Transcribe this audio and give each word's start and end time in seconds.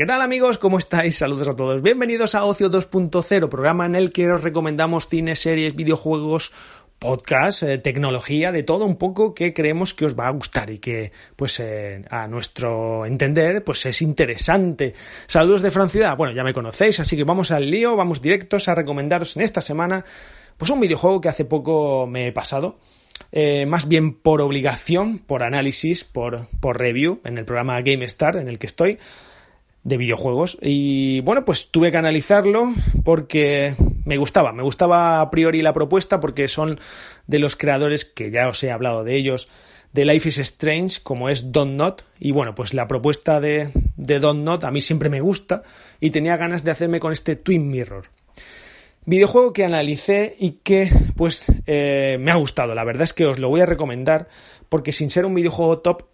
¿qué 0.00 0.06
tal 0.06 0.22
amigos? 0.22 0.56
¿Cómo 0.56 0.78
estáis? 0.78 1.18
Saludos 1.18 1.46
a 1.48 1.54
todos. 1.54 1.82
Bienvenidos 1.82 2.34
a 2.34 2.44
Ocio 2.44 2.70
2.0, 2.70 3.50
programa 3.50 3.84
en 3.84 3.94
el 3.94 4.12
que 4.12 4.32
os 4.32 4.42
recomendamos 4.42 5.08
cine, 5.08 5.36
series, 5.36 5.76
videojuegos, 5.76 6.52
podcast, 7.00 7.62
eh, 7.62 7.78
tecnología, 7.78 8.52
de 8.52 8.62
todo 8.62 8.84
un 8.84 8.96
poco 8.96 9.34
que 9.34 9.54
creemos 9.54 9.94
que 9.94 10.04
os 10.04 10.16
va 10.16 10.26
a 10.26 10.30
gustar 10.30 10.70
y 10.70 10.78
que, 10.78 11.10
pues, 11.34 11.58
eh, 11.58 12.04
a 12.10 12.28
nuestro 12.28 13.06
entender, 13.06 13.64
pues 13.64 13.86
es 13.86 14.02
interesante. 14.02 14.94
Saludos 15.26 15.62
de 15.62 15.70
Francia. 15.70 16.14
Bueno, 16.14 16.34
ya 16.34 16.44
me 16.44 16.52
conocéis, 16.52 17.00
así 17.00 17.16
que 17.16 17.24
vamos 17.24 17.50
al 17.50 17.68
lío, 17.70 17.96
vamos 17.96 18.20
directos 18.20 18.68
a 18.68 18.74
recomendaros 18.74 19.34
en 19.36 19.42
esta 19.42 19.62
semana, 19.62 20.04
pues 20.58 20.70
un 20.70 20.78
videojuego 20.78 21.22
que 21.22 21.30
hace 21.30 21.46
poco 21.46 22.06
me 22.06 22.28
he 22.28 22.32
pasado. 22.32 22.78
Eh, 23.32 23.64
más 23.64 23.88
bien 23.88 24.12
por 24.12 24.42
obligación, 24.42 25.18
por 25.18 25.42
análisis, 25.42 26.04
por, 26.04 26.48
por 26.60 26.78
review, 26.78 27.20
en 27.24 27.38
el 27.38 27.46
programa 27.46 27.80
Game 27.80 28.04
Star 28.04 28.36
en 28.36 28.48
el 28.48 28.58
que 28.58 28.66
estoy 28.66 28.98
de 29.84 29.96
videojuegos. 29.96 30.58
Y 30.60 31.20
bueno, 31.22 31.46
pues 31.46 31.70
tuve 31.70 31.90
que 31.90 31.96
analizarlo 31.96 32.74
porque 33.04 33.74
me 34.10 34.18
gustaba, 34.18 34.52
me 34.52 34.64
gustaba 34.64 35.20
a 35.20 35.30
priori 35.30 35.62
la 35.62 35.72
propuesta 35.72 36.18
porque 36.18 36.48
son 36.48 36.80
de 37.28 37.38
los 37.38 37.54
creadores 37.54 38.04
que 38.04 38.32
ya 38.32 38.48
os 38.48 38.60
he 38.64 38.72
hablado 38.72 39.04
de 39.04 39.14
ellos 39.14 39.48
de 39.92 40.04
Life 40.04 40.28
is 40.28 40.38
Strange, 40.38 40.98
como 41.04 41.28
es 41.28 41.52
Don't 41.52 41.76
Not. 41.76 42.02
Y 42.18 42.32
bueno, 42.32 42.56
pues 42.56 42.74
la 42.74 42.88
propuesta 42.88 43.40
de, 43.40 43.70
de 43.96 44.18
Don't 44.18 44.42
Not 44.42 44.64
a 44.64 44.72
mí 44.72 44.80
siempre 44.80 45.10
me 45.10 45.20
gusta 45.20 45.62
y 46.00 46.10
tenía 46.10 46.36
ganas 46.36 46.64
de 46.64 46.72
hacerme 46.72 46.98
con 46.98 47.12
este 47.12 47.36
Twin 47.36 47.70
Mirror. 47.70 48.08
Videojuego 49.04 49.52
que 49.52 49.64
analicé 49.64 50.34
y 50.40 50.58
que 50.64 50.90
pues 51.14 51.44
eh, 51.68 52.18
me 52.18 52.32
ha 52.32 52.34
gustado. 52.34 52.74
La 52.74 52.82
verdad 52.82 53.04
es 53.04 53.12
que 53.12 53.26
os 53.26 53.38
lo 53.38 53.48
voy 53.48 53.60
a 53.60 53.66
recomendar 53.66 54.26
porque 54.68 54.90
sin 54.90 55.08
ser 55.08 55.24
un 55.24 55.36
videojuego 55.36 55.78
top 55.78 56.10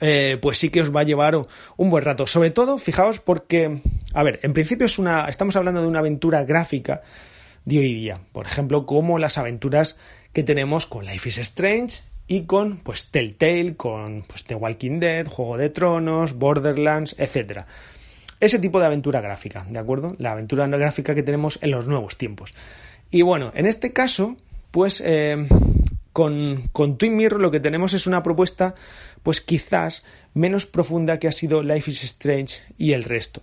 eh, 0.00 0.38
pues 0.40 0.58
sí 0.58 0.70
que 0.70 0.80
os 0.80 0.94
va 0.94 1.00
a 1.00 1.04
llevar 1.04 1.36
un 1.76 1.90
buen 1.90 2.04
rato. 2.04 2.26
Sobre 2.26 2.50
todo, 2.50 2.78
fijaos, 2.78 3.20
porque, 3.20 3.80
a 4.12 4.22
ver, 4.22 4.40
en 4.42 4.52
principio 4.52 4.86
es 4.86 4.98
una, 4.98 5.26
estamos 5.26 5.56
hablando 5.56 5.82
de 5.82 5.88
una 5.88 6.00
aventura 6.00 6.44
gráfica 6.44 7.02
de 7.64 7.78
hoy 7.78 7.94
día. 7.94 8.20
Por 8.32 8.46
ejemplo, 8.46 8.86
como 8.86 9.18
las 9.18 9.38
aventuras 9.38 9.96
que 10.32 10.42
tenemos 10.42 10.86
con 10.86 11.04
Life 11.04 11.28
is 11.28 11.38
Strange 11.38 12.02
y 12.26 12.42
con, 12.42 12.78
pues, 12.78 13.08
Telltale, 13.08 13.76
con, 13.76 14.24
pues, 14.26 14.44
The 14.44 14.54
Walking 14.54 15.00
Dead, 15.00 15.26
Juego 15.26 15.56
de 15.56 15.70
Tronos, 15.70 16.34
Borderlands, 16.34 17.14
etcétera. 17.18 17.66
Ese 18.40 18.58
tipo 18.58 18.80
de 18.80 18.86
aventura 18.86 19.20
gráfica, 19.20 19.66
¿de 19.68 19.78
acuerdo? 19.78 20.16
La 20.18 20.32
aventura 20.32 20.66
gráfica 20.66 21.14
que 21.14 21.22
tenemos 21.22 21.58
en 21.62 21.72
los 21.72 21.88
nuevos 21.88 22.16
tiempos. 22.16 22.54
Y 23.10 23.22
bueno, 23.22 23.52
en 23.54 23.66
este 23.66 23.92
caso, 23.92 24.36
pues 24.70 25.02
eh, 25.04 25.46
con, 26.12 26.68
con 26.72 26.96
Twin 26.96 27.16
Mirror 27.16 27.40
lo 27.40 27.50
que 27.50 27.60
tenemos 27.60 27.92
es 27.92 28.06
una 28.06 28.22
propuesta 28.22 28.74
pues 29.22 29.40
quizás 29.40 30.04
menos 30.32 30.66
profunda 30.66 31.18
que 31.18 31.28
ha 31.28 31.32
sido 31.32 31.62
Life 31.62 31.90
is 31.90 32.04
Strange 32.04 32.62
y 32.78 32.92
el 32.92 33.04
resto. 33.04 33.42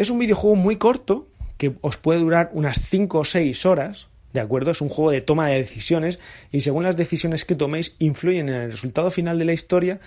Es 0.00 0.08
un 0.08 0.18
videojuego 0.18 0.56
muy 0.56 0.76
corto, 0.76 1.28
que 1.58 1.74
os 1.82 1.98
puede 1.98 2.20
durar 2.20 2.48
unas 2.54 2.80
5 2.80 3.18
o 3.18 3.22
6 3.22 3.66
horas, 3.66 4.08
¿de 4.32 4.40
acuerdo? 4.40 4.70
Es 4.70 4.80
un 4.80 4.88
juego 4.88 5.10
de 5.10 5.20
toma 5.20 5.48
de 5.48 5.58
decisiones 5.58 6.18
y 6.50 6.62
según 6.62 6.84
las 6.84 6.96
decisiones 6.96 7.44
que 7.44 7.54
toméis 7.54 7.96
influyen 7.98 8.48
en 8.48 8.54
el 8.54 8.70
resultado 8.70 9.10
final 9.10 9.38
de 9.38 9.44
la 9.44 9.52
historia 9.52 10.00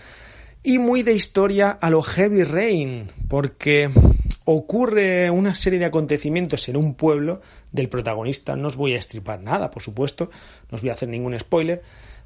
y 0.64 0.80
muy 0.80 1.04
de 1.04 1.14
historia 1.14 1.70
a 1.70 1.92
lo 1.92 2.02
Heavy 2.02 2.44
Rain, 2.44 3.12
porque 3.28 3.92
ocurre 4.46 5.30
una 5.30 5.54
serie 5.54 5.78
de 5.78 5.86
acontecimientos 5.86 6.68
en 6.70 6.78
un 6.78 6.96
pueblo 6.96 7.44
del 7.72 7.88
protagonista, 7.88 8.56
no 8.56 8.70
os 8.70 8.76
voy 8.76 8.94
a 8.96 8.98
estripar 8.98 9.44
nada, 9.44 9.70
por 9.70 9.84
supuesto, 9.84 10.32
no 10.72 10.78
os 10.78 10.82
voy 10.82 10.90
a 10.90 10.94
hacer 10.94 11.10
ningún 11.10 11.38
spoiler, 11.38 11.84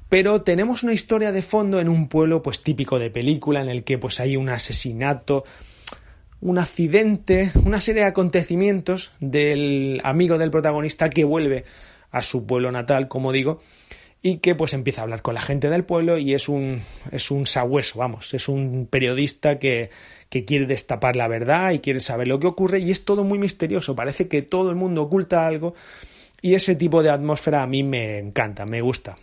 pero 0.08 0.40
tenemos 0.40 0.84
una 0.84 0.94
historia 0.94 1.32
de 1.32 1.42
fondo 1.42 1.80
en 1.80 1.90
un 1.90 2.08
pueblo 2.08 2.40
pues 2.40 2.62
típico 2.62 2.98
de 2.98 3.10
película 3.10 3.60
en 3.60 3.68
el 3.68 3.84
que 3.84 3.98
pues 3.98 4.20
hay 4.20 4.38
un 4.38 4.48
asesinato, 4.48 5.44
un 6.40 6.58
accidente, 6.58 7.52
una 7.64 7.80
serie 7.80 8.02
de 8.02 8.08
acontecimientos 8.08 9.10
del 9.20 10.00
amigo 10.04 10.38
del 10.38 10.50
protagonista 10.50 11.10
que 11.10 11.24
vuelve 11.24 11.64
a 12.10 12.22
su 12.22 12.46
pueblo 12.46 12.70
natal, 12.70 13.08
como 13.08 13.32
digo, 13.32 13.60
y 14.22 14.38
que 14.38 14.54
pues 14.54 14.72
empieza 14.72 15.00
a 15.00 15.04
hablar 15.04 15.22
con 15.22 15.34
la 15.34 15.40
gente 15.40 15.70
del 15.70 15.84
pueblo 15.84 16.18
y 16.18 16.34
es 16.34 16.48
un 16.48 16.80
es 17.12 17.30
un 17.30 17.46
sabueso, 17.46 17.98
vamos, 17.98 18.34
es 18.34 18.48
un 18.48 18.88
periodista 18.90 19.58
que 19.58 19.90
que 20.28 20.44
quiere 20.44 20.66
destapar 20.66 21.16
la 21.16 21.28
verdad 21.28 21.72
y 21.72 21.78
quiere 21.78 22.00
saber 22.00 22.28
lo 22.28 22.38
que 22.40 22.46
ocurre 22.46 22.80
y 22.80 22.90
es 22.90 23.04
todo 23.04 23.24
muy 23.24 23.38
misterioso, 23.38 23.94
parece 23.94 24.28
que 24.28 24.42
todo 24.42 24.70
el 24.70 24.76
mundo 24.76 25.02
oculta 25.02 25.46
algo 25.46 25.74
y 26.42 26.54
ese 26.54 26.74
tipo 26.74 27.02
de 27.02 27.10
atmósfera 27.10 27.62
a 27.62 27.66
mí 27.66 27.82
me 27.82 28.18
encanta, 28.18 28.66
me 28.66 28.80
gusta. 28.80 29.16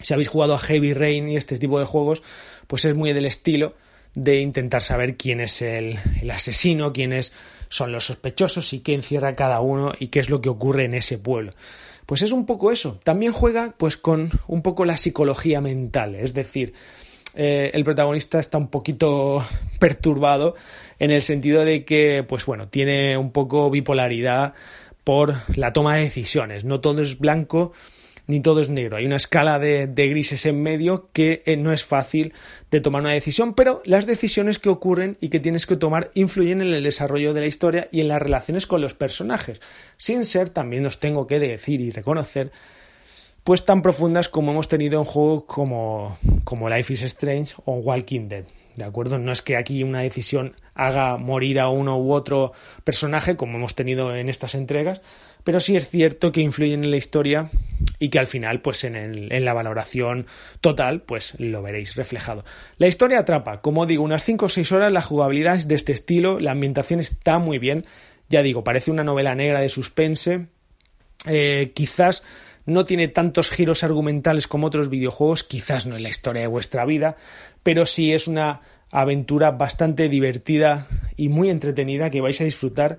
Si 0.00 0.12
habéis 0.12 0.28
jugado 0.28 0.54
a 0.54 0.58
Heavy 0.58 0.94
Rain 0.94 1.28
y 1.28 1.36
este 1.36 1.58
tipo 1.58 1.78
de 1.78 1.84
juegos, 1.84 2.22
pues 2.66 2.84
es 2.84 2.94
muy 2.96 3.12
del 3.12 3.26
estilo 3.26 3.74
de 4.14 4.40
intentar 4.40 4.82
saber 4.82 5.16
quién 5.16 5.40
es 5.40 5.62
el, 5.62 5.98
asesino, 6.30 6.92
quiénes 6.92 7.32
son 7.68 7.92
los 7.92 8.06
sospechosos 8.06 8.72
y 8.72 8.80
qué 8.80 8.94
encierra 8.94 9.34
cada 9.34 9.60
uno 9.60 9.92
y 9.98 10.08
qué 10.08 10.20
es 10.20 10.28
lo 10.28 10.40
que 10.40 10.48
ocurre 10.48 10.84
en 10.84 10.94
ese 10.94 11.18
pueblo. 11.18 11.52
Pues 12.04 12.22
es 12.22 12.32
un 12.32 12.44
poco 12.44 12.72
eso. 12.72 13.00
También 13.02 13.32
juega 13.32 13.74
pues 13.76 13.96
con 13.96 14.30
un 14.46 14.62
poco 14.62 14.84
la 14.84 14.96
psicología 14.96 15.60
mental, 15.60 16.14
es 16.14 16.34
decir, 16.34 16.74
eh, 17.34 17.70
el 17.72 17.84
protagonista 17.84 18.38
está 18.38 18.58
un 18.58 18.68
poquito 18.68 19.42
perturbado 19.78 20.54
en 20.98 21.10
el 21.10 21.22
sentido 21.22 21.64
de 21.64 21.84
que, 21.84 22.24
pues 22.28 22.44
bueno, 22.44 22.68
tiene 22.68 23.16
un 23.16 23.32
poco 23.32 23.70
bipolaridad 23.70 24.54
por 25.04 25.36
la 25.56 25.72
toma 25.72 25.96
de 25.96 26.02
decisiones. 26.04 26.64
No 26.64 26.80
todo 26.80 27.02
es 27.02 27.18
blanco 27.18 27.72
ni 28.26 28.40
todo 28.40 28.60
es 28.60 28.68
negro. 28.68 28.96
Hay 28.96 29.06
una 29.06 29.16
escala 29.16 29.58
de, 29.58 29.86
grises 29.86 30.46
en 30.46 30.62
medio 30.62 31.08
que 31.12 31.42
eh, 31.46 31.56
no 31.56 31.72
es 31.72 31.84
fácil 31.84 32.32
de 32.70 32.80
tomar 32.80 33.02
una 33.02 33.10
decisión, 33.10 33.54
pero 33.54 33.82
las 33.84 34.06
decisiones 34.06 34.58
que 34.58 34.68
ocurren 34.68 35.16
y 35.20 35.28
que 35.28 35.40
tienes 35.40 35.66
que 35.66 35.76
tomar 35.76 36.10
influyen 36.14 36.60
en 36.60 36.72
el 36.72 36.82
desarrollo 36.82 37.34
de 37.34 37.40
la 37.40 37.46
historia 37.46 37.88
y 37.90 38.00
en 38.00 38.08
las 38.08 38.22
relaciones 38.22 38.66
con 38.66 38.80
los 38.80 38.94
personajes, 38.94 39.60
sin 39.96 40.24
ser, 40.24 40.50
también 40.50 40.86
os 40.86 41.00
tengo 41.00 41.26
que 41.26 41.38
decir 41.38 41.80
y 41.80 41.90
reconocer, 41.90 42.52
pues 43.44 43.64
tan 43.64 43.82
profundas 43.82 44.28
como 44.28 44.52
hemos 44.52 44.68
tenido 44.68 45.00
en 45.00 45.04
juegos 45.04 45.44
como, 45.44 46.16
como 46.44 46.68
Life 46.68 46.92
is 46.92 47.02
Strange 47.02 47.54
o 47.64 47.74
Walking 47.74 48.28
Dead. 48.28 48.44
¿De 48.76 48.84
acuerdo? 48.84 49.18
No 49.18 49.32
es 49.32 49.42
que 49.42 49.56
aquí 49.56 49.82
una 49.82 50.00
decisión 50.00 50.56
haga 50.74 51.18
morir 51.18 51.60
a 51.60 51.68
uno 51.68 51.98
u 51.98 52.12
otro 52.12 52.52
personaje, 52.84 53.36
como 53.36 53.58
hemos 53.58 53.74
tenido 53.74 54.16
en 54.16 54.28
estas 54.28 54.54
entregas, 54.54 55.02
pero 55.44 55.60
sí 55.60 55.76
es 55.76 55.88
cierto 55.88 56.32
que 56.32 56.40
influyen 56.40 56.84
en 56.84 56.90
la 56.90 56.96
historia 56.96 57.50
y 57.98 58.08
que 58.08 58.18
al 58.18 58.26
final, 58.26 58.62
pues 58.62 58.84
en, 58.84 58.96
el, 58.96 59.32
en 59.32 59.44
la 59.44 59.52
valoración 59.52 60.26
total, 60.60 61.02
pues 61.02 61.34
lo 61.38 61.62
veréis 61.62 61.96
reflejado. 61.96 62.44
La 62.78 62.86
historia 62.86 63.18
atrapa, 63.18 63.60
como 63.60 63.84
digo, 63.84 64.04
unas 64.04 64.24
5 64.24 64.46
o 64.46 64.48
6 64.48 64.72
horas, 64.72 64.92
la 64.92 65.02
jugabilidad 65.02 65.56
es 65.56 65.68
de 65.68 65.74
este 65.74 65.92
estilo, 65.92 66.40
la 66.40 66.52
ambientación 66.52 67.00
está 67.00 67.38
muy 67.38 67.58
bien, 67.58 67.84
ya 68.28 68.42
digo, 68.42 68.64
parece 68.64 68.90
una 68.90 69.04
novela 69.04 69.34
negra 69.34 69.60
de 69.60 69.68
suspense, 69.68 70.46
eh, 71.26 71.72
quizás 71.74 72.22
no 72.66 72.84
tiene 72.84 73.08
tantos 73.08 73.50
giros 73.50 73.82
argumentales 73.84 74.46
como 74.46 74.66
otros 74.66 74.88
videojuegos, 74.88 75.44
quizás 75.44 75.86
no 75.86 75.96
en 75.96 76.02
la 76.02 76.08
historia 76.08 76.42
de 76.42 76.48
vuestra 76.48 76.84
vida, 76.84 77.16
pero 77.62 77.86
sí 77.86 78.12
es 78.12 78.28
una 78.28 78.60
aventura 78.90 79.50
bastante 79.52 80.08
divertida 80.08 80.86
y 81.16 81.28
muy 81.28 81.50
entretenida 81.50 82.10
que 82.10 82.20
vais 82.20 82.40
a 82.40 82.44
disfrutar, 82.44 82.98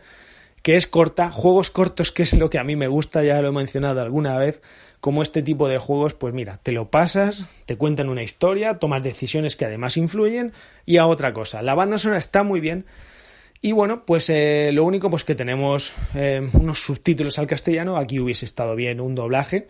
que 0.62 0.76
es 0.76 0.88
corta, 0.88 1.30
juegos 1.30 1.70
cortos 1.70 2.12
que 2.12 2.24
es 2.24 2.34
lo 2.34 2.50
que 2.50 2.58
a 2.58 2.64
mí 2.64 2.76
me 2.76 2.88
gusta, 2.88 3.24
ya 3.24 3.42
lo 3.42 3.50
he 3.50 3.52
mencionado 3.52 4.02
alguna 4.02 4.38
vez, 4.38 4.62
como 5.00 5.22
este 5.22 5.44
tipo 5.44 5.68
de 5.68 5.78
juegos, 5.78 6.14
pues 6.14 6.34
mira, 6.34 6.62
te 6.64 6.72
lo 6.72 6.90
pasas, 6.90 7.46
te 7.66 7.76
cuentan 7.76 8.08
una 8.08 8.24
historia, 8.24 8.80
tomas 8.80 9.04
decisiones 9.04 9.58
que 9.58 9.66
además 9.66 9.98
influyen 9.98 10.54
y 10.86 10.98
a 10.98 11.08
otra 11.08 11.34
cosa. 11.34 11.62
La 11.62 11.76
banda 11.76 12.00
sonora 12.00 12.20
está 12.20 12.44
muy 12.44 12.62
bien, 12.62 12.86
y 13.66 13.72
bueno, 13.72 14.06
pues 14.06 14.30
eh, 14.30 14.72
lo 14.74 14.84
único 14.84 15.10
pues 15.10 15.24
que 15.24 15.36
tenemos 15.36 15.94
eh, 16.16 16.46
unos 16.52 16.84
subtítulos 16.84 17.40
al 17.40 17.48
castellano, 17.48 17.96
aquí 17.96 18.20
hubiese 18.20 18.44
estado 18.44 18.76
bien 18.76 19.00
un 19.00 19.16
doblaje, 19.16 19.70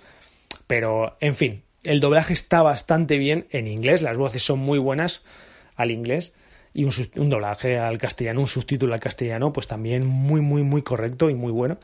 pero 0.65 1.15
en 1.19 1.35
fin, 1.35 1.61
el 1.83 1.99
doblaje 1.99 2.33
está 2.33 2.63
bastante 2.63 3.19
bien 3.19 3.45
en 3.51 3.67
inglés, 3.67 4.01
las 4.01 4.17
voces 4.17 4.41
son 4.41 4.57
muy 4.57 4.79
buenas 4.79 5.21
al 5.75 5.91
inglés. 5.91 6.33
Y 6.73 6.85
un, 6.85 7.29
doblaje 7.29 7.77
al 7.77 7.99
castellano, 7.99 8.41
un 8.41 8.47
subtítulo 8.47 8.95
al 8.95 8.99
castellano, 8.99 9.53
pues 9.53 9.67
también 9.67 10.07
muy, 10.07 10.41
muy, 10.41 10.63
muy 10.63 10.81
correcto 10.81 11.29
y 11.29 11.35
muy 11.35 11.51
bueno. 11.51 11.77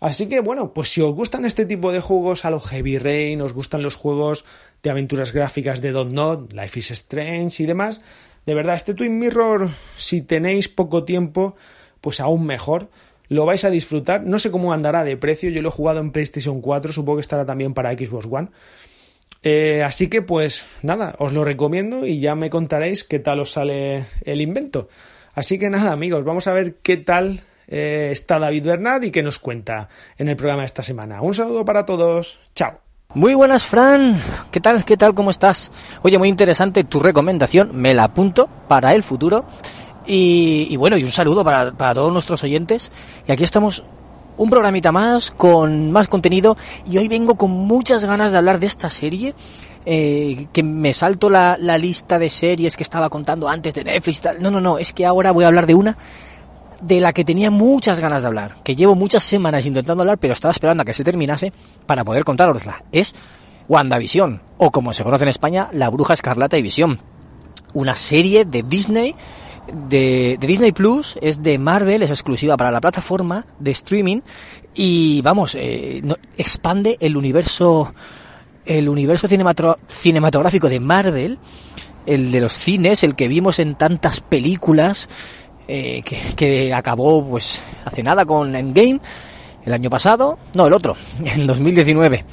Así 0.00 0.30
que 0.30 0.40
bueno, 0.40 0.72
pues 0.72 0.88
si 0.88 1.02
os 1.02 1.14
gustan 1.14 1.44
este 1.44 1.66
tipo 1.66 1.92
de 1.92 2.00
juegos 2.00 2.46
a 2.46 2.50
lo 2.50 2.60
Heavy 2.60 2.96
Rain, 2.96 3.42
os 3.42 3.52
gustan 3.52 3.82
los 3.82 3.94
juegos 3.94 4.46
de 4.82 4.88
aventuras 4.88 5.34
gráficas 5.34 5.82
de 5.82 5.92
Don't 5.92 6.12
Not, 6.12 6.54
Life 6.54 6.78
is 6.78 6.92
Strange 6.92 7.62
y 7.62 7.66
demás, 7.66 8.00
de 8.46 8.54
verdad, 8.54 8.74
este 8.74 8.94
Twin 8.94 9.18
Mirror, 9.18 9.70
si 9.96 10.20
tenéis 10.22 10.68
poco 10.68 11.04
tiempo, 11.04 11.56
pues 12.00 12.20
aún 12.20 12.46
mejor. 12.46 12.90
Lo 13.28 13.46
vais 13.46 13.64
a 13.64 13.70
disfrutar. 13.70 14.24
No 14.24 14.38
sé 14.38 14.50
cómo 14.50 14.72
andará 14.72 15.04
de 15.04 15.16
precio. 15.16 15.48
Yo 15.48 15.62
lo 15.62 15.68
he 15.68 15.72
jugado 15.72 16.00
en 16.00 16.10
PlayStation 16.10 16.60
4. 16.60 16.92
Supongo 16.92 17.16
que 17.16 17.22
estará 17.22 17.46
también 17.46 17.72
para 17.72 17.92
Xbox 17.92 18.26
One. 18.30 18.48
Eh, 19.42 19.82
así 19.82 20.08
que 20.08 20.22
pues 20.22 20.66
nada, 20.82 21.16
os 21.18 21.32
lo 21.32 21.44
recomiendo 21.44 22.06
y 22.06 22.20
ya 22.20 22.36
me 22.36 22.50
contaréis 22.50 23.02
qué 23.02 23.18
tal 23.18 23.40
os 23.40 23.52
sale 23.52 24.04
el 24.24 24.40
invento. 24.40 24.88
Así 25.34 25.58
que 25.58 25.70
nada, 25.70 25.92
amigos, 25.92 26.24
vamos 26.24 26.46
a 26.46 26.52
ver 26.52 26.76
qué 26.76 26.96
tal 26.96 27.40
eh, 27.66 28.10
está 28.12 28.38
David 28.38 28.66
Bernat 28.66 29.04
y 29.04 29.10
qué 29.10 29.22
nos 29.22 29.38
cuenta 29.38 29.88
en 30.18 30.28
el 30.28 30.36
programa 30.36 30.62
de 30.62 30.66
esta 30.66 30.82
semana. 30.82 31.22
Un 31.22 31.34
saludo 31.34 31.64
para 31.64 31.86
todos. 31.86 32.38
Chao. 32.54 32.81
Muy 33.14 33.34
buenas, 33.34 33.64
Fran. 33.64 34.18
¿Qué 34.50 34.58
tal? 34.58 34.86
¿Qué 34.86 34.96
tal? 34.96 35.12
¿Cómo 35.14 35.30
estás? 35.30 35.70
Oye, 36.00 36.16
muy 36.16 36.30
interesante 36.30 36.82
tu 36.82 36.98
recomendación. 36.98 37.68
Me 37.74 37.92
la 37.92 38.04
apunto 38.04 38.48
para 38.68 38.94
el 38.94 39.02
futuro. 39.02 39.44
Y, 40.06 40.74
bueno, 40.76 40.96
y 40.96 41.04
un 41.04 41.10
saludo 41.10 41.44
para, 41.44 41.72
para 41.72 41.92
todos 41.92 42.10
nuestros 42.10 42.42
oyentes. 42.42 42.90
Y 43.28 43.32
aquí 43.32 43.44
estamos 43.44 43.82
un 44.38 44.48
programita 44.48 44.92
más 44.92 45.30
con 45.30 45.92
más 45.92 46.08
contenido 46.08 46.56
y 46.86 46.96
hoy 46.96 47.06
vengo 47.06 47.34
con 47.34 47.50
muchas 47.50 48.02
ganas 48.06 48.32
de 48.32 48.38
hablar 48.38 48.58
de 48.60 48.66
esta 48.66 48.90
serie. 48.90 49.34
Eh, 49.84 50.46
que 50.52 50.62
me 50.62 50.94
salto 50.94 51.28
la, 51.28 51.58
la, 51.60 51.76
lista 51.76 52.18
de 52.18 52.30
series 52.30 52.76
que 52.76 52.84
estaba 52.84 53.10
contando 53.10 53.48
antes 53.48 53.74
de 53.74 53.84
Netflix. 53.84 54.22
No, 54.38 54.50
no, 54.50 54.60
no, 54.60 54.78
es 54.78 54.92
que 54.92 55.04
ahora 55.04 55.32
voy 55.32 55.44
a 55.44 55.48
hablar 55.48 55.66
de 55.66 55.74
una 55.74 55.98
de 56.82 57.00
la 57.00 57.12
que 57.12 57.24
tenía 57.24 57.50
muchas 57.50 58.00
ganas 58.00 58.22
de 58.22 58.28
hablar, 58.28 58.56
que 58.64 58.74
llevo 58.76 58.94
muchas 58.94 59.22
semanas 59.22 59.64
intentando 59.64 60.02
hablar, 60.02 60.18
pero 60.18 60.34
estaba 60.34 60.50
esperando 60.50 60.82
a 60.82 60.84
que 60.84 60.94
se 60.94 61.04
terminase 61.04 61.52
para 61.86 62.04
poder 62.04 62.24
contarosla. 62.24 62.84
Es 62.90 63.14
WandaVision, 63.68 64.42
o 64.58 64.70
como 64.70 64.92
se 64.92 65.04
conoce 65.04 65.24
en 65.24 65.28
España, 65.28 65.68
La 65.72 65.88
Bruja 65.88 66.14
Escarlata 66.14 66.58
y 66.58 66.62
Visión. 66.62 67.00
Una 67.72 67.94
serie 67.94 68.44
de 68.44 68.64
Disney, 68.64 69.14
de, 69.88 70.36
Disney 70.40 70.72
Plus, 70.72 71.16
es 71.22 71.42
de 71.42 71.56
Marvel, 71.58 72.02
es 72.02 72.10
exclusiva 72.10 72.56
para 72.56 72.72
la 72.72 72.80
plataforma 72.80 73.46
de 73.60 73.70
streaming, 73.70 74.20
y 74.74 75.22
vamos, 75.22 75.54
eh, 75.54 76.02
expande 76.36 76.96
el 77.00 77.16
universo, 77.16 77.94
el 78.66 78.88
universo 78.88 79.28
cinematográfico 79.28 80.68
de 80.68 80.80
Marvel, 80.80 81.38
el 82.06 82.32
de 82.32 82.40
los 82.40 82.52
cines, 82.52 83.04
el 83.04 83.14
que 83.14 83.28
vimos 83.28 83.60
en 83.60 83.76
tantas 83.76 84.20
películas, 84.20 85.08
eh, 85.68 86.02
que, 86.02 86.72
acabó 86.74 87.24
pues 87.24 87.62
hace 87.84 88.02
nada 88.02 88.24
con 88.24 88.54
Endgame, 88.54 89.00
el 89.64 89.72
año 89.72 89.90
pasado, 89.90 90.38
no, 90.54 90.66
el 90.66 90.72
otro, 90.72 90.96
en 91.24 91.46
2019. 91.46 92.24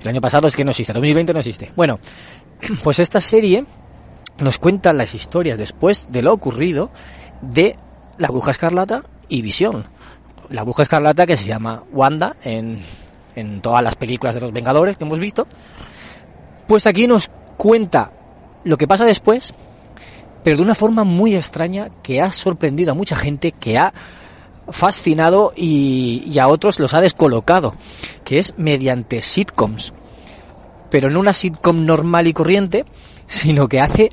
El 0.00 0.08
año 0.08 0.20
pasado 0.20 0.46
es 0.46 0.54
que 0.54 0.64
no 0.64 0.70
existe, 0.70 0.92
2020 0.92 1.32
no 1.32 1.38
existe. 1.40 1.72
Bueno, 1.76 1.98
pues 2.82 2.98
esta 2.98 3.20
serie 3.20 3.64
nos 4.38 4.58
cuenta 4.58 4.92
las 4.92 5.14
historias 5.14 5.58
después 5.58 6.08
de 6.10 6.22
lo 6.22 6.32
ocurrido 6.32 6.90
de 7.40 7.76
la 8.18 8.28
bruja 8.28 8.52
escarlata 8.52 9.02
y 9.28 9.42
Visión. 9.42 9.86
La 10.50 10.62
bruja 10.62 10.84
escarlata 10.84 11.26
que 11.26 11.36
se 11.36 11.46
llama 11.46 11.82
Wanda 11.92 12.36
en, 12.42 12.80
en 13.34 13.60
todas 13.60 13.82
las 13.82 13.96
películas 13.96 14.34
de 14.34 14.40
los 14.40 14.52
Vengadores 14.52 14.96
que 14.96 15.04
hemos 15.04 15.18
visto. 15.18 15.46
Pues 16.66 16.86
aquí 16.86 17.06
nos 17.06 17.30
cuenta 17.56 18.12
lo 18.64 18.76
que 18.76 18.86
pasa 18.86 19.04
después 19.04 19.54
pero 20.42 20.56
de 20.56 20.62
una 20.62 20.74
forma 20.74 21.04
muy 21.04 21.34
extraña 21.34 21.88
que 22.02 22.20
ha 22.20 22.32
sorprendido 22.32 22.92
a 22.92 22.94
mucha 22.94 23.16
gente, 23.16 23.52
que 23.52 23.78
ha 23.78 23.92
fascinado 24.70 25.52
y, 25.56 26.38
a 26.38 26.48
otros 26.48 26.78
los 26.78 26.94
ha 26.94 27.00
descolocado, 27.00 27.74
que 28.24 28.38
es 28.38 28.54
mediante 28.58 29.22
sitcoms. 29.22 29.92
Pero 30.90 31.10
no 31.10 31.20
una 31.20 31.32
sitcom 31.32 31.84
normal 31.84 32.26
y 32.26 32.32
corriente, 32.32 32.84
sino 33.26 33.68
que 33.68 33.80
hace 33.80 34.10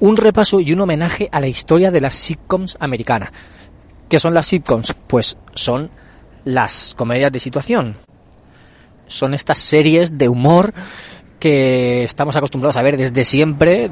un 0.00 0.16
repaso 0.16 0.60
y 0.60 0.72
un 0.72 0.80
homenaje 0.80 1.28
a 1.32 1.40
la 1.40 1.46
historia 1.46 1.90
de 1.90 2.00
las 2.00 2.14
sitcoms 2.14 2.76
americanas. 2.80 3.30
¿Qué 4.08 4.18
son 4.20 4.34
las 4.34 4.46
sitcoms? 4.46 4.94
Pues 5.06 5.38
son 5.54 5.90
las 6.44 6.94
comedias 6.96 7.32
de 7.32 7.40
situación. 7.40 7.96
Son 9.06 9.32
estas 9.34 9.58
series 9.58 10.18
de 10.18 10.28
humor 10.28 10.74
que 11.38 12.04
estamos 12.04 12.36
acostumbrados 12.36 12.76
a 12.76 12.82
ver 12.82 12.96
desde 12.96 13.24
siempre, 13.24 13.90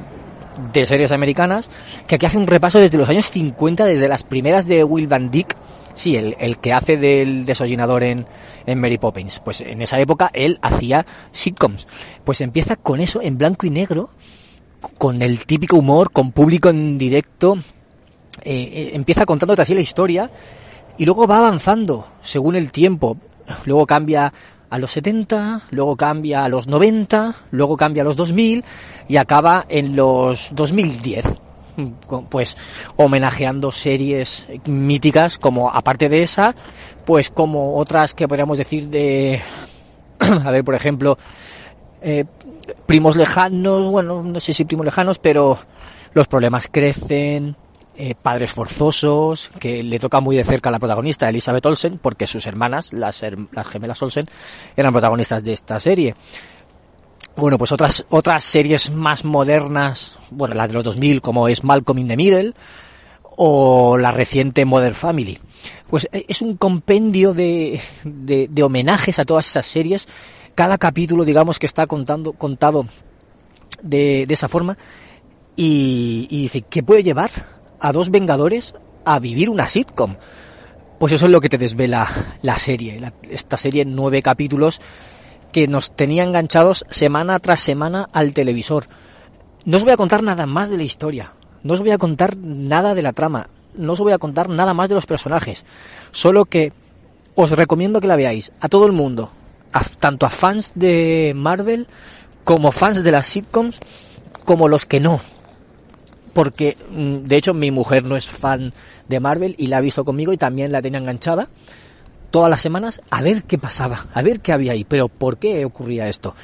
de 0.72 0.86
series 0.86 1.12
americanas, 1.12 1.70
que 2.06 2.16
aquí 2.16 2.26
hace 2.26 2.38
un 2.38 2.46
repaso 2.46 2.78
desde 2.78 2.98
los 2.98 3.08
años 3.08 3.26
50, 3.26 3.84
desde 3.84 4.08
las 4.08 4.24
primeras 4.24 4.66
de 4.66 4.84
Will 4.84 5.08
Van 5.08 5.30
Dyck, 5.30 5.56
sí, 5.94 6.16
el, 6.16 6.36
el 6.38 6.58
que 6.58 6.72
hace 6.72 6.96
del 6.96 7.44
desollinador 7.44 8.04
en, 8.04 8.26
en 8.66 8.80
Mary 8.80 8.98
Poppins. 8.98 9.40
Pues 9.40 9.60
en 9.60 9.82
esa 9.82 9.98
época 10.00 10.30
él 10.32 10.58
hacía 10.62 11.06
sitcoms. 11.32 11.86
Pues 12.24 12.40
empieza 12.40 12.76
con 12.76 13.00
eso, 13.00 13.20
en 13.22 13.38
blanco 13.38 13.66
y 13.66 13.70
negro, 13.70 14.10
con 14.98 15.22
el 15.22 15.46
típico 15.46 15.76
humor, 15.76 16.10
con 16.10 16.32
público 16.32 16.68
en 16.68 16.98
directo, 16.98 17.56
eh, 18.42 18.70
eh, 18.72 18.90
empieza 18.94 19.26
contándote 19.26 19.62
así 19.62 19.74
la 19.74 19.80
historia 19.80 20.30
y 20.96 21.04
luego 21.04 21.26
va 21.26 21.38
avanzando 21.38 22.08
según 22.20 22.56
el 22.56 22.72
tiempo. 22.72 23.16
Luego 23.64 23.86
cambia 23.86 24.32
a 24.70 24.78
los 24.78 24.92
70, 24.92 25.62
luego 25.70 25.96
cambia 25.96 26.44
a 26.44 26.48
los 26.48 26.68
90, 26.68 27.34
luego 27.50 27.76
cambia 27.76 28.02
a 28.02 28.04
los 28.04 28.16
2000 28.16 28.64
y 29.08 29.16
acaba 29.16 29.66
en 29.68 29.96
los 29.96 30.50
2010 30.54 31.26
pues 32.28 32.56
homenajeando 32.96 33.72
series 33.72 34.46
míticas 34.66 35.38
como 35.38 35.70
aparte 35.70 36.08
de 36.08 36.22
esa 36.22 36.54
pues 37.06 37.30
como 37.30 37.76
otras 37.76 38.14
que 38.14 38.28
podríamos 38.28 38.58
decir 38.58 38.88
de 38.88 39.40
a 40.18 40.50
ver 40.50 40.62
por 40.62 40.74
ejemplo 40.74 41.16
eh, 42.02 42.24
primos 42.86 43.16
lejanos 43.16 43.90
bueno 43.90 44.22
no 44.22 44.40
sé 44.40 44.52
si 44.52 44.64
primos 44.64 44.84
lejanos 44.84 45.18
pero 45.18 45.58
los 46.12 46.28
problemas 46.28 46.68
crecen 46.70 47.56
eh, 48.02 48.14
padres 48.14 48.50
forzosos, 48.50 49.50
que 49.58 49.82
le 49.82 49.98
toca 49.98 50.20
muy 50.20 50.34
de 50.34 50.42
cerca 50.42 50.70
a 50.70 50.72
la 50.72 50.78
protagonista, 50.78 51.28
Elizabeth 51.28 51.66
Olsen, 51.66 51.98
porque 51.98 52.26
sus 52.26 52.46
hermanas, 52.46 52.94
las, 52.94 53.22
las 53.52 53.66
gemelas 53.66 54.00
Olsen, 54.00 54.24
eran 54.74 54.94
protagonistas 54.94 55.44
de 55.44 55.52
esta 55.52 55.78
serie. 55.78 56.14
Bueno, 57.36 57.58
pues 57.58 57.72
otras, 57.72 58.06
otras 58.08 58.42
series 58.42 58.90
más 58.90 59.26
modernas, 59.26 60.18
bueno, 60.30 60.54
las 60.54 60.68
de 60.68 60.74
los 60.74 60.84
2000, 60.84 61.20
como 61.20 61.46
es 61.46 61.62
Malcolm 61.62 61.98
in 61.98 62.08
the 62.08 62.16
Middle, 62.16 62.54
o 63.36 63.98
la 63.98 64.12
reciente 64.12 64.64
Modern 64.64 64.94
Family. 64.94 65.38
Pues 65.90 66.08
eh, 66.10 66.24
es 66.26 66.40
un 66.40 66.56
compendio 66.56 67.34
de, 67.34 67.82
de, 68.04 68.48
de 68.48 68.62
homenajes 68.62 69.18
a 69.18 69.26
todas 69.26 69.46
esas 69.46 69.66
series. 69.66 70.08
Cada 70.54 70.78
capítulo, 70.78 71.26
digamos, 71.26 71.58
que 71.58 71.66
está 71.66 71.86
contando, 71.86 72.32
contado 72.32 72.86
de, 73.82 74.24
de 74.26 74.32
esa 74.34 74.48
forma. 74.48 74.78
Y, 75.54 76.28
y 76.30 76.42
dice, 76.44 76.62
¿qué 76.62 76.82
puede 76.82 77.02
llevar 77.02 77.59
a 77.80 77.92
dos 77.92 78.10
Vengadores 78.10 78.74
a 79.04 79.18
vivir 79.18 79.50
una 79.50 79.68
sitcom. 79.68 80.16
Pues 80.98 81.12
eso 81.12 81.26
es 81.26 81.32
lo 81.32 81.40
que 81.40 81.48
te 81.48 81.58
desvela 81.58 82.08
la 82.42 82.58
serie, 82.58 83.00
esta 83.30 83.56
serie 83.56 83.82
en 83.82 83.96
nueve 83.96 84.22
capítulos 84.22 84.80
que 85.52 85.66
nos 85.66 85.96
tenía 85.96 86.24
enganchados 86.24 86.84
semana 86.90 87.38
tras 87.38 87.60
semana 87.60 88.08
al 88.12 88.34
televisor. 88.34 88.86
No 89.64 89.78
os 89.78 89.82
voy 89.82 89.92
a 89.92 89.96
contar 89.96 90.22
nada 90.22 90.46
más 90.46 90.68
de 90.70 90.76
la 90.76 90.82
historia, 90.82 91.32
no 91.62 91.74
os 91.74 91.80
voy 91.80 91.90
a 91.90 91.98
contar 91.98 92.36
nada 92.36 92.94
de 92.94 93.02
la 93.02 93.12
trama, 93.12 93.48
no 93.74 93.92
os 93.94 94.00
voy 94.00 94.12
a 94.12 94.18
contar 94.18 94.48
nada 94.48 94.74
más 94.74 94.88
de 94.88 94.94
los 94.94 95.06
personajes, 95.06 95.64
solo 96.12 96.44
que 96.44 96.72
os 97.34 97.50
recomiendo 97.50 98.00
que 98.00 98.06
la 98.06 98.16
veáis 98.16 98.52
a 98.60 98.68
todo 98.68 98.86
el 98.86 98.92
mundo, 98.92 99.30
tanto 99.98 100.26
a 100.26 100.30
fans 100.30 100.72
de 100.74 101.32
Marvel 101.36 101.86
como 102.44 102.72
fans 102.72 103.02
de 103.02 103.12
las 103.12 103.26
sitcoms, 103.26 103.78
como 104.44 104.68
los 104.68 104.86
que 104.86 105.00
no, 105.00 105.20
porque 106.32 106.76
mm, 106.90 107.26
de 107.26 107.36
hecho 107.36 107.54
mi 107.54 107.70
mujer 107.70 108.04
no 108.04 108.16
es 108.16 108.28
fan 108.28 108.72
de 109.08 109.20
Marvel 109.20 109.54
y 109.58 109.66
la 109.66 109.78
ha 109.78 109.80
visto 109.80 110.04
conmigo 110.04 110.32
y 110.32 110.36
también 110.36 110.72
la 110.72 110.82
tenía 110.82 111.00
enganchada 111.00 111.48
todas 112.30 112.50
las 112.50 112.60
semanas 112.60 113.00
a 113.10 113.22
ver 113.22 113.42
qué 113.44 113.58
pasaba, 113.58 114.06
a 114.12 114.22
ver 114.22 114.40
qué 114.40 114.52
había 114.52 114.72
ahí, 114.72 114.84
pero 114.84 115.08
por 115.08 115.38
qué 115.38 115.64
ocurría 115.64 116.08
esto. 116.08 116.34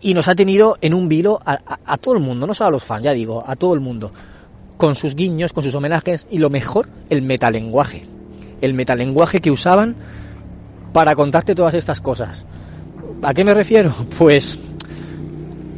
Y 0.00 0.14
nos 0.14 0.26
ha 0.28 0.34
tenido 0.34 0.78
en 0.80 0.94
un 0.94 1.08
vilo 1.08 1.40
a, 1.44 1.96
todo 1.98 2.14
el 2.14 2.20
mundo, 2.20 2.46
no 2.46 2.54
solo 2.54 2.68
a 2.68 2.72
los 2.72 2.82
fans, 2.82 3.04
ya 3.04 3.12
digo, 3.12 3.44
a 3.46 3.54
todo 3.54 3.74
el 3.74 3.80
mundo, 3.80 4.12
con 4.76 4.96
sus 4.96 5.14
guiños, 5.14 5.52
con 5.52 5.62
sus 5.62 5.74
homenajes 5.74 6.26
y 6.30 6.38
lo 6.38 6.50
mejor, 6.50 6.88
el 7.08 7.22
metalenguaje. 7.22 8.04
El 8.60 8.74
metalenguaje 8.74 9.40
que 9.40 9.50
usaban 9.50 9.94
para 10.92 11.14
contarte 11.14 11.54
todas 11.54 11.74
estas 11.74 12.00
cosas. 12.00 12.46
¿A 13.22 13.32
qué 13.32 13.44
me 13.44 13.54
refiero? 13.54 13.94
Pues 14.18 14.58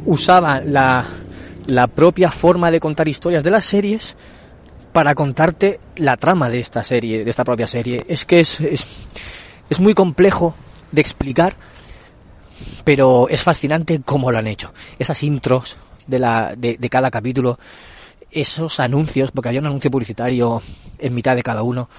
usaba 0.07 0.61
la, 0.61 1.05
la 1.67 1.87
propia 1.87 2.31
forma 2.31 2.71
de 2.71 2.79
contar 2.79 3.07
historias 3.07 3.43
de 3.43 3.51
las 3.51 3.65
series 3.65 4.15
para 4.93 5.15
contarte 5.15 5.79
la 5.97 6.17
trama 6.17 6.49
de 6.49 6.59
esta 6.59 6.83
serie, 6.83 7.23
de 7.23 7.29
esta 7.29 7.43
propia 7.43 7.67
serie. 7.67 8.05
Es 8.07 8.25
que 8.25 8.39
es, 8.39 8.61
es, 8.61 9.79
muy 9.79 9.93
complejo 9.93 10.55
de 10.91 11.01
explicar, 11.01 11.55
pero 12.83 13.27
es 13.29 13.43
fascinante 13.43 14.01
cómo 14.05 14.31
lo 14.31 14.37
han 14.37 14.47
hecho. 14.47 14.73
Esas 14.99 15.21
intros 15.23 15.75
de, 16.07 16.19
la, 16.19 16.55
de, 16.55 16.77
de 16.77 16.89
cada 16.89 17.11
capítulo, 17.11 17.59
esos 18.31 18.79
anuncios, 18.79 19.31
porque 19.31 19.49
había 19.49 19.61
un 19.61 19.67
anuncio 19.67 19.91
publicitario 19.91 20.61
en 20.99 21.13
mitad 21.13 21.35
de 21.35 21.43
cada 21.43 21.63
uno. 21.63 21.89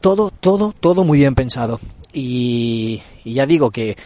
Todo, 0.00 0.30
todo, 0.30 0.72
todo 0.78 1.04
muy 1.04 1.18
bien 1.18 1.34
pensado. 1.34 1.80
Y, 2.12 3.02
y 3.24 3.34
ya 3.34 3.46
digo 3.46 3.70
que 3.70 3.96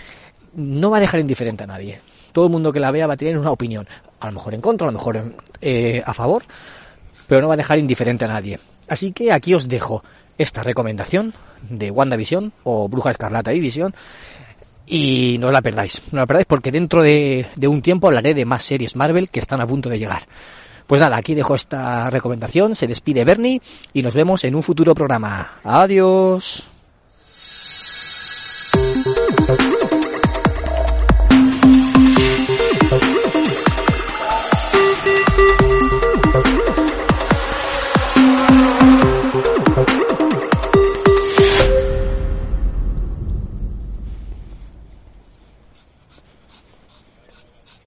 no 0.54 0.90
va 0.90 0.96
a 0.96 1.00
dejar 1.00 1.20
indiferente 1.20 1.64
a 1.64 1.66
nadie 1.66 2.00
todo 2.32 2.46
el 2.46 2.52
mundo 2.52 2.72
que 2.72 2.80
la 2.80 2.90
vea 2.90 3.06
va 3.06 3.14
a 3.14 3.16
tener 3.16 3.38
una 3.38 3.50
opinión, 3.50 3.86
a 4.20 4.26
lo 4.26 4.32
mejor 4.32 4.54
en 4.54 4.60
contra, 4.60 4.88
a 4.88 4.90
lo 4.90 4.98
mejor 4.98 5.34
eh, 5.60 6.02
a 6.04 6.14
favor, 6.14 6.44
pero 7.26 7.40
no 7.40 7.48
va 7.48 7.54
a 7.54 7.56
dejar 7.56 7.78
indiferente 7.78 8.24
a 8.24 8.28
nadie. 8.28 8.58
Así 8.88 9.12
que 9.12 9.32
aquí 9.32 9.54
os 9.54 9.68
dejo 9.68 10.02
esta 10.38 10.62
recomendación 10.62 11.32
de 11.68 11.90
WandaVision 11.90 12.52
o 12.64 12.88
Bruja 12.88 13.10
Escarlata 13.10 13.52
y 13.52 13.60
Visión 13.60 13.94
y 14.86 15.36
no 15.38 15.52
la 15.52 15.62
perdáis, 15.62 16.02
no 16.12 16.20
la 16.20 16.26
perdáis 16.26 16.46
porque 16.46 16.70
dentro 16.70 17.02
de, 17.02 17.46
de 17.54 17.68
un 17.68 17.82
tiempo 17.82 18.08
hablaré 18.08 18.34
de 18.34 18.44
más 18.44 18.64
series 18.64 18.96
Marvel 18.96 19.30
que 19.30 19.40
están 19.40 19.60
a 19.60 19.66
punto 19.66 19.88
de 19.88 19.98
llegar. 19.98 20.22
Pues 20.86 21.00
nada, 21.00 21.16
aquí 21.16 21.34
dejo 21.34 21.54
esta 21.54 22.10
recomendación, 22.10 22.74
se 22.74 22.86
despide 22.86 23.24
Bernie 23.24 23.62
y 23.94 24.02
nos 24.02 24.14
vemos 24.14 24.44
en 24.44 24.54
un 24.54 24.62
futuro 24.62 24.94
programa. 24.94 25.52
Adiós. 25.64 26.71